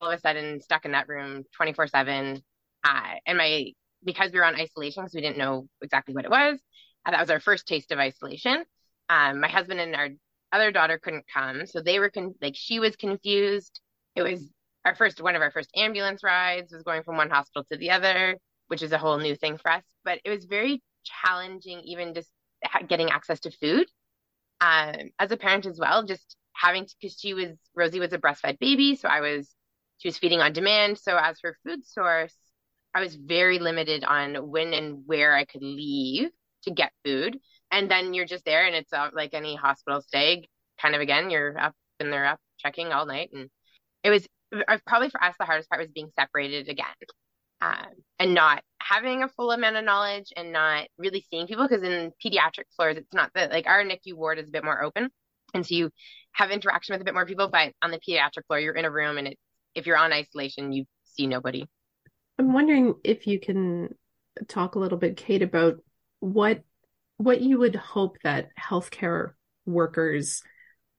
all 0.00 0.10
of 0.10 0.18
a 0.18 0.20
sudden 0.20 0.60
stuck 0.60 0.84
in 0.84 0.92
that 0.92 1.08
room 1.08 1.44
24 1.56 1.86
7. 1.88 2.42
Uh, 2.84 3.00
and 3.26 3.38
my, 3.38 3.72
because 4.04 4.32
we 4.32 4.38
were 4.38 4.44
on 4.44 4.54
isolation, 4.54 5.02
because 5.02 5.14
we 5.14 5.20
didn't 5.20 5.38
know 5.38 5.66
exactly 5.82 6.14
what 6.14 6.24
it 6.24 6.30
was, 6.30 6.58
uh, 7.04 7.10
that 7.10 7.20
was 7.20 7.30
our 7.30 7.40
first 7.40 7.66
taste 7.66 7.92
of 7.92 7.98
isolation. 7.98 8.64
Um, 9.08 9.40
my 9.40 9.48
husband 9.48 9.80
and 9.80 9.94
our 9.94 10.08
other 10.52 10.70
daughter 10.70 10.98
couldn't 10.98 11.24
come. 11.32 11.66
So 11.66 11.80
they 11.80 11.98
were 11.98 12.10
con- 12.10 12.34
like, 12.40 12.54
she 12.56 12.78
was 12.78 12.96
confused. 12.96 13.80
It 14.14 14.22
was 14.22 14.48
our 14.84 14.94
first, 14.94 15.20
one 15.20 15.34
of 15.34 15.42
our 15.42 15.50
first 15.50 15.70
ambulance 15.76 16.22
rides 16.22 16.72
was 16.72 16.82
going 16.82 17.02
from 17.02 17.16
one 17.16 17.30
hospital 17.30 17.64
to 17.70 17.78
the 17.78 17.90
other, 17.90 18.36
which 18.68 18.82
is 18.82 18.92
a 18.92 18.98
whole 18.98 19.18
new 19.18 19.34
thing 19.34 19.58
for 19.58 19.70
us. 19.70 19.82
But 20.04 20.20
it 20.24 20.30
was 20.30 20.44
very 20.44 20.82
challenging, 21.04 21.80
even 21.80 22.14
just 22.14 22.30
getting 22.88 23.10
access 23.10 23.40
to 23.40 23.50
food 23.50 23.86
um, 24.60 25.10
as 25.18 25.30
a 25.30 25.36
parent 25.36 25.66
as 25.66 25.78
well, 25.78 26.04
just 26.04 26.36
having 26.54 26.86
to, 26.86 26.94
because 27.00 27.18
she 27.18 27.34
was, 27.34 27.50
Rosie 27.74 28.00
was 28.00 28.12
a 28.12 28.18
breastfed 28.18 28.58
baby. 28.58 28.96
So 28.96 29.08
I 29.08 29.20
was 29.20 29.50
she 29.98 30.08
was 30.08 30.18
feeding 30.18 30.40
on 30.40 30.52
demand. 30.52 30.98
So 30.98 31.16
as 31.16 31.38
her 31.42 31.56
food 31.64 31.84
source, 31.84 32.34
I 32.94 33.00
was 33.00 33.14
very 33.14 33.58
limited 33.58 34.04
on 34.04 34.34
when 34.50 34.72
and 34.72 35.02
where 35.06 35.34
I 35.34 35.44
could 35.44 35.62
leave 35.62 36.30
to 36.62 36.70
get 36.70 36.92
food. 37.04 37.38
And 37.70 37.90
then 37.90 38.14
you're 38.14 38.26
just 38.26 38.44
there 38.44 38.66
and 38.66 38.74
it's 38.74 38.92
uh, 38.92 39.10
like 39.12 39.34
any 39.34 39.56
hospital 39.56 40.00
stay 40.00 40.48
kind 40.80 40.94
of 40.94 41.00
again, 41.00 41.30
you're 41.30 41.58
up 41.58 41.74
and 42.00 42.12
they're 42.12 42.26
up 42.26 42.40
checking 42.58 42.88
all 42.88 43.06
night. 43.06 43.30
And 43.32 43.50
it 44.04 44.10
was 44.10 44.26
probably 44.86 45.10
for 45.10 45.22
us, 45.22 45.34
the 45.38 45.44
hardest 45.44 45.68
part 45.68 45.80
was 45.80 45.90
being 45.90 46.10
separated 46.18 46.68
again 46.68 46.86
um, 47.60 47.86
and 48.18 48.34
not 48.34 48.62
having 48.80 49.22
a 49.22 49.28
full 49.28 49.50
amount 49.50 49.76
of 49.76 49.84
knowledge 49.84 50.32
and 50.36 50.52
not 50.52 50.86
really 50.98 51.24
seeing 51.30 51.46
people. 51.46 51.66
Because 51.68 51.82
in 51.82 52.12
pediatric 52.24 52.64
floors, 52.76 52.96
it's 52.96 53.14
not 53.14 53.30
that 53.34 53.50
like 53.50 53.66
our 53.66 53.84
NICU 53.84 54.14
ward 54.14 54.38
is 54.38 54.48
a 54.48 54.52
bit 54.52 54.64
more 54.64 54.82
open. 54.82 55.10
And 55.54 55.66
so 55.66 55.74
you 55.74 55.90
have 56.32 56.50
interaction 56.50 56.94
with 56.94 57.00
a 57.00 57.04
bit 57.04 57.14
more 57.14 57.26
people, 57.26 57.48
but 57.48 57.72
on 57.82 57.90
the 57.90 58.00
pediatric 58.00 58.46
floor, 58.46 58.60
you're 58.60 58.74
in 58.74 58.84
a 58.84 58.90
room 58.90 59.18
and 59.18 59.28
it 59.28 59.38
if 59.76 59.86
you're 59.86 59.96
on 59.96 60.12
isolation, 60.12 60.72
you 60.72 60.86
see 61.04 61.28
nobody. 61.28 61.64
I'm 62.38 62.52
wondering 62.52 62.94
if 63.04 63.26
you 63.26 63.38
can 63.38 63.94
talk 64.48 64.74
a 64.74 64.78
little 64.78 64.98
bit, 64.98 65.16
Kate, 65.16 65.42
about 65.42 65.76
what 66.18 66.62
what 67.18 67.40
you 67.40 67.58
would 67.58 67.76
hope 67.76 68.18
that 68.24 68.48
healthcare 68.60 69.32
workers 69.64 70.42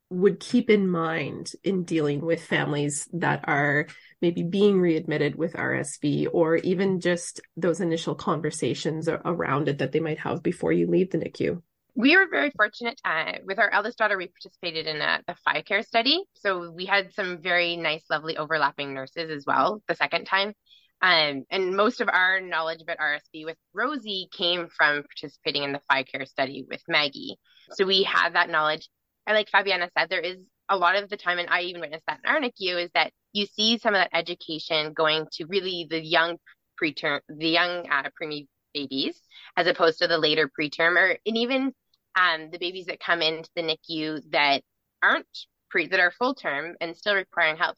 would 0.09 0.39
keep 0.39 0.69
in 0.69 0.87
mind 0.87 1.51
in 1.63 1.83
dealing 1.83 2.21
with 2.21 2.43
families 2.43 3.07
that 3.13 3.43
are 3.47 3.87
maybe 4.21 4.41
being 4.41 4.79
readmitted 4.79 5.35
with 5.35 5.53
RSV 5.53 6.27
or 6.31 6.55
even 6.57 7.01
just 7.01 7.41
those 7.55 7.81
initial 7.81 8.15
conversations 8.15 9.09
around 9.09 9.67
it 9.67 9.79
that 9.79 9.91
they 9.91 9.99
might 9.99 10.19
have 10.19 10.41
before 10.41 10.71
you 10.71 10.87
leave 10.87 11.11
the 11.11 11.17
NICU 11.17 11.61
we 11.97 12.15
were 12.15 12.27
very 12.29 12.51
fortunate 12.51 13.01
uh, 13.03 13.33
with 13.43 13.57
our 13.57 13.71
eldest 13.71 13.97
daughter. 13.97 14.17
We 14.17 14.27
participated 14.27 14.85
in 14.85 15.01
a, 15.01 15.19
a 15.27 15.35
FICare 15.47 15.83
study, 15.83 16.23
so 16.35 16.69
we 16.71 16.85
had 16.85 17.11
some 17.15 17.41
very 17.41 17.75
nice, 17.75 18.03
lovely 18.07 18.37
overlapping 18.37 18.93
nurses 18.93 19.31
as 19.31 19.45
well. 19.47 19.81
The 19.87 19.95
second 19.95 20.25
time, 20.25 20.53
um, 21.01 21.43
and 21.49 21.75
most 21.75 21.99
of 21.99 22.07
our 22.07 22.39
knowledge 22.39 22.83
about 22.83 22.99
RSV 22.99 23.45
with 23.45 23.57
Rosie 23.73 24.29
came 24.31 24.67
from 24.69 25.03
participating 25.03 25.63
in 25.63 25.71
the 25.71 25.81
FICare 25.91 26.27
study 26.27 26.63
with 26.69 26.83
Maggie. 26.87 27.37
So 27.71 27.83
we 27.83 28.03
had 28.03 28.35
that 28.35 28.51
knowledge. 28.51 28.87
And 29.25 29.35
like 29.35 29.49
Fabiana 29.49 29.89
said, 29.97 30.09
there 30.11 30.21
is 30.21 30.37
a 30.69 30.77
lot 30.77 30.97
of 30.97 31.09
the 31.09 31.17
time, 31.17 31.39
and 31.39 31.49
I 31.49 31.61
even 31.61 31.81
witnessed 31.81 32.05
that 32.07 32.19
in 32.23 32.29
our 32.29 32.39
NICU, 32.39 32.83
is 32.85 32.91
that 32.93 33.11
you 33.33 33.47
see 33.47 33.79
some 33.79 33.95
of 33.95 34.01
that 34.01 34.15
education 34.15 34.93
going 34.93 35.25
to 35.33 35.45
really 35.47 35.87
the 35.89 35.99
young 35.99 36.37
preterm, 36.79 37.21
the 37.27 37.49
young 37.49 37.89
uh, 37.89 38.09
preemie 38.21 38.45
babies, 38.71 39.19
as 39.55 39.65
opposed 39.65 39.97
to 39.99 40.07
the 40.07 40.19
later 40.19 40.47
preterm, 40.47 40.95
or 40.95 41.17
and 41.25 41.37
even 41.37 41.73
um, 42.17 42.49
the 42.51 42.57
babies 42.57 42.87
that 42.87 42.99
come 42.99 43.21
into 43.21 43.49
the 43.55 43.61
NICU 43.61 44.21
that 44.31 44.61
aren't 45.03 45.27
pre 45.69 45.87
that 45.87 45.99
are 45.99 46.11
full 46.11 46.33
term 46.33 46.75
and 46.81 46.97
still 46.97 47.15
requiring 47.15 47.57
help, 47.57 47.77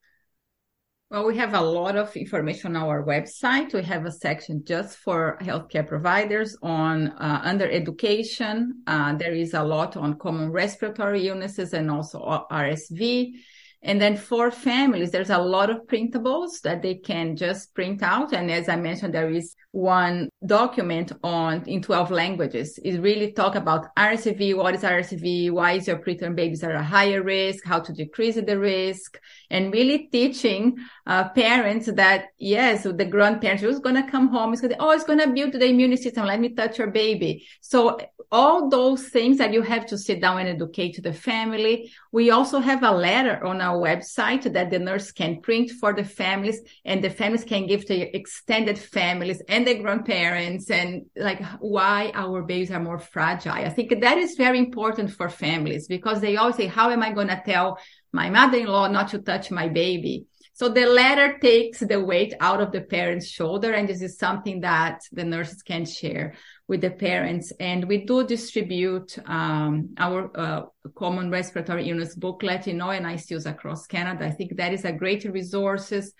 Well, 1.10 1.26
we 1.26 1.36
have 1.36 1.54
a 1.54 1.60
lot 1.60 1.94
of 1.94 2.16
information 2.16 2.74
on 2.74 2.82
our 2.82 3.04
website. 3.04 3.72
We 3.72 3.84
have 3.84 4.04
a 4.04 4.10
section 4.10 4.64
just 4.64 4.98
for 4.98 5.38
healthcare 5.40 5.86
providers 5.86 6.56
on 6.62 7.12
uh, 7.12 7.40
under 7.44 7.70
education. 7.70 8.82
Uh, 8.88 9.14
there 9.14 9.32
is 9.32 9.54
a 9.54 9.62
lot 9.62 9.96
on 9.96 10.18
common 10.18 10.50
respiratory 10.50 11.28
illnesses 11.28 11.72
and 11.72 11.88
also 11.88 12.18
RSV. 12.50 13.34
And 13.82 14.00
then 14.00 14.16
for 14.16 14.50
families, 14.50 15.10
there's 15.10 15.30
a 15.30 15.38
lot 15.38 15.70
of 15.70 15.86
printables 15.86 16.60
that 16.62 16.82
they 16.82 16.94
can 16.94 17.36
just 17.36 17.74
print 17.74 18.02
out. 18.02 18.32
And 18.32 18.50
as 18.50 18.68
I 18.68 18.76
mentioned, 18.76 19.14
there 19.14 19.30
is 19.30 19.54
one 19.70 20.28
document 20.44 21.12
on 21.22 21.62
in 21.66 21.82
12 21.82 22.10
languages. 22.10 22.78
It 22.82 22.98
really 23.00 23.32
talk 23.32 23.54
about 23.54 23.94
RSV, 23.94 24.56
what 24.56 24.74
is 24.74 24.82
RSV, 24.82 25.50
why 25.50 25.72
is 25.72 25.86
your 25.86 25.98
preterm 25.98 26.34
babies 26.34 26.64
are 26.64 26.72
a 26.72 26.82
higher 26.82 27.22
risk, 27.22 27.64
how 27.64 27.80
to 27.80 27.92
decrease 27.92 28.36
the 28.36 28.58
risk, 28.58 29.20
and 29.50 29.72
really 29.72 30.08
teaching 30.10 30.78
uh, 31.06 31.28
parents 31.28 31.86
that 31.92 32.28
yes, 32.38 32.84
the 32.84 33.04
grandparents 33.04 33.62
who's 33.62 33.78
going 33.78 34.02
to 34.02 34.10
come 34.10 34.28
home 34.28 34.54
is 34.54 34.62
to, 34.62 34.74
oh, 34.80 34.92
it's 34.92 35.04
to 35.04 35.26
build 35.28 35.52
the 35.52 35.66
immune 35.66 35.96
system. 35.96 36.26
Let 36.26 36.40
me 36.40 36.54
touch 36.54 36.78
your 36.78 36.90
baby. 36.90 37.46
So 37.60 37.98
all 38.32 38.68
those 38.68 39.08
things 39.08 39.38
that 39.38 39.52
you 39.52 39.62
have 39.62 39.86
to 39.86 39.98
sit 39.98 40.20
down 40.20 40.38
and 40.40 40.48
educate 40.48 41.02
the 41.02 41.12
family. 41.12 41.92
We 42.16 42.30
also 42.30 42.60
have 42.60 42.82
a 42.82 42.92
letter 42.92 43.44
on 43.44 43.60
our 43.60 43.76
website 43.76 44.50
that 44.50 44.70
the 44.70 44.78
nurse 44.78 45.12
can 45.12 45.42
print 45.42 45.70
for 45.72 45.92
the 45.92 46.02
families 46.02 46.58
and 46.86 47.04
the 47.04 47.10
families 47.10 47.44
can 47.44 47.66
give 47.66 47.84
to 47.88 48.16
extended 48.16 48.78
families 48.78 49.42
and 49.50 49.66
the 49.66 49.74
grandparents 49.74 50.70
and 50.70 51.10
like 51.14 51.44
why 51.60 52.12
our 52.14 52.40
babies 52.40 52.70
are 52.70 52.80
more 52.80 52.98
fragile. 52.98 53.52
I 53.52 53.68
think 53.68 54.00
that 54.00 54.16
is 54.16 54.34
very 54.36 54.58
important 54.58 55.10
for 55.10 55.28
families 55.28 55.88
because 55.88 56.22
they 56.22 56.38
always 56.38 56.56
say, 56.56 56.68
how 56.68 56.88
am 56.88 57.02
I 57.02 57.12
going 57.12 57.28
to 57.28 57.42
tell 57.44 57.78
my 58.14 58.30
mother-in-law 58.30 58.88
not 58.88 59.08
to 59.08 59.18
touch 59.18 59.50
my 59.50 59.68
baby? 59.68 60.24
So 60.56 60.70
the 60.70 60.86
letter 60.86 61.38
takes 61.38 61.80
the 61.80 62.02
weight 62.02 62.32
out 62.40 62.62
of 62.62 62.72
the 62.72 62.80
parent's 62.80 63.28
shoulder. 63.28 63.74
And 63.74 63.86
this 63.86 64.00
is 64.00 64.16
something 64.16 64.60
that 64.60 65.02
the 65.12 65.22
nurses 65.22 65.62
can 65.62 65.84
share 65.84 66.32
with 66.66 66.80
the 66.80 66.88
parents. 66.88 67.52
And 67.60 67.86
we 67.86 68.06
do 68.06 68.26
distribute 68.26 69.18
um, 69.26 69.90
our 69.98 70.30
uh, 70.34 70.62
common 70.94 71.30
respiratory 71.30 71.90
illness 71.90 72.14
booklet 72.14 72.68
in 72.68 72.78
ICUs 72.78 73.44
across 73.44 73.86
Canada. 73.86 74.24
I 74.24 74.30
think 74.30 74.56
that 74.56 74.72
is 74.72 74.86
a 74.86 74.92
great 74.92 75.24
resources, 75.24 76.14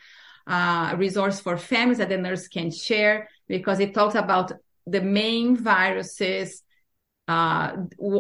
uh, 0.46 0.94
resource 0.98 1.40
for 1.40 1.56
families 1.56 1.96
that 1.96 2.10
the 2.10 2.18
nurse 2.18 2.46
can 2.46 2.70
share 2.70 3.30
because 3.48 3.80
it 3.80 3.94
talks 3.94 4.16
about 4.16 4.52
the 4.86 5.00
main 5.00 5.56
viruses 5.56 6.62
uh, 7.28 7.76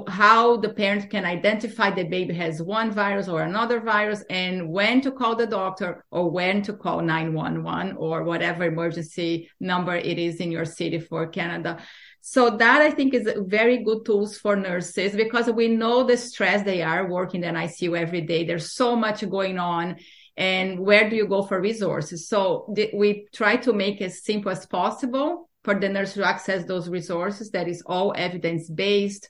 how 0.08 0.56
the 0.56 0.68
parent 0.68 1.08
can 1.10 1.24
identify 1.24 1.90
the 1.90 2.02
baby 2.02 2.34
has 2.34 2.60
one 2.60 2.90
virus 2.90 3.28
or 3.28 3.42
another 3.42 3.78
virus 3.78 4.24
and 4.28 4.68
when 4.68 5.00
to 5.00 5.12
call 5.12 5.36
the 5.36 5.46
doctor 5.46 6.04
or 6.10 6.28
when 6.28 6.60
to 6.62 6.72
call 6.72 7.00
911 7.00 7.96
or 7.96 8.24
whatever 8.24 8.64
emergency 8.64 9.48
number 9.60 9.94
it 9.94 10.18
is 10.18 10.36
in 10.36 10.50
your 10.50 10.64
city 10.64 10.98
for 10.98 11.28
Canada. 11.28 11.78
So 12.20 12.50
that 12.50 12.82
I 12.82 12.90
think 12.90 13.14
is 13.14 13.28
a 13.28 13.42
very 13.42 13.84
good 13.84 14.04
tools 14.04 14.36
for 14.36 14.56
nurses 14.56 15.14
because 15.14 15.48
we 15.48 15.68
know 15.68 16.02
the 16.02 16.16
stress 16.16 16.64
they 16.64 16.82
are 16.82 17.08
working 17.08 17.44
in 17.44 17.54
ICU 17.54 17.96
every 17.96 18.22
day. 18.22 18.44
There's 18.44 18.74
so 18.74 18.96
much 18.96 19.28
going 19.30 19.60
on 19.60 19.96
and 20.36 20.80
where 20.80 21.08
do 21.08 21.14
you 21.14 21.28
go 21.28 21.42
for 21.42 21.60
resources? 21.60 22.28
So 22.28 22.72
th- 22.74 22.92
we 22.92 23.28
try 23.32 23.56
to 23.58 23.72
make 23.72 24.02
as 24.02 24.24
simple 24.24 24.50
as 24.50 24.66
possible 24.66 25.48
for 25.66 25.74
the 25.74 25.88
nurse 25.88 26.14
to 26.14 26.24
access 26.24 26.64
those 26.64 26.88
resources 26.88 27.50
that 27.50 27.66
is 27.66 27.82
all 27.84 28.14
evidence 28.16 28.70
based, 28.70 29.28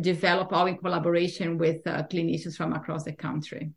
develop 0.00 0.52
all 0.52 0.66
in 0.66 0.78
collaboration 0.78 1.58
with 1.58 1.84
uh, 1.88 2.04
clinicians 2.04 2.56
from 2.56 2.72
across 2.72 3.02
the 3.02 3.12
country. 3.12 3.72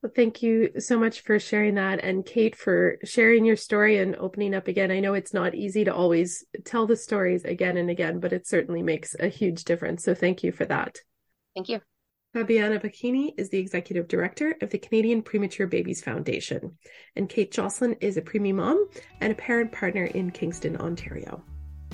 Well, 0.00 0.12
thank 0.14 0.44
you 0.44 0.70
so 0.78 0.96
much 0.96 1.22
for 1.22 1.40
sharing 1.40 1.74
that. 1.74 2.04
And 2.04 2.24
Kate, 2.24 2.54
for 2.54 2.98
sharing 3.04 3.44
your 3.44 3.56
story 3.56 3.98
and 3.98 4.14
opening 4.14 4.54
up 4.54 4.68
again. 4.68 4.92
I 4.92 5.00
know 5.00 5.14
it's 5.14 5.34
not 5.34 5.56
easy 5.56 5.82
to 5.86 5.94
always 5.94 6.44
tell 6.64 6.86
the 6.86 6.96
stories 6.96 7.44
again 7.44 7.76
and 7.76 7.90
again, 7.90 8.20
but 8.20 8.32
it 8.32 8.46
certainly 8.46 8.82
makes 8.82 9.16
a 9.18 9.26
huge 9.26 9.64
difference. 9.64 10.04
So 10.04 10.14
thank 10.14 10.44
you 10.44 10.52
for 10.52 10.66
that. 10.66 10.98
Thank 11.56 11.68
you. 11.68 11.80
Fabiana 12.34 12.82
Bacchini 12.82 13.32
is 13.36 13.48
the 13.50 13.58
executive 13.58 14.08
director 14.08 14.56
of 14.60 14.70
the 14.70 14.78
Canadian 14.78 15.22
Premature 15.22 15.68
Babies 15.68 16.02
Foundation, 16.02 16.76
and 17.14 17.28
Kate 17.28 17.52
Jocelyn 17.52 17.94
is 18.00 18.16
a 18.16 18.22
preemie 18.22 18.52
mom 18.52 18.88
and 19.20 19.30
a 19.30 19.36
parent 19.36 19.70
partner 19.70 20.06
in 20.06 20.32
Kingston, 20.32 20.76
Ontario. 20.78 21.44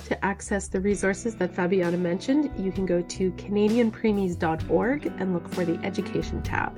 To 0.07 0.25
access 0.25 0.67
the 0.67 0.81
resources 0.81 1.35
that 1.35 1.53
Fabiana 1.53 1.99
mentioned, 1.99 2.51
you 2.57 2.71
can 2.71 2.87
go 2.87 3.03
to 3.03 3.31
canadianpreemies.org 3.33 5.05
and 5.19 5.33
look 5.35 5.47
for 5.49 5.63
the 5.63 5.79
education 5.85 6.41
tab. 6.41 6.75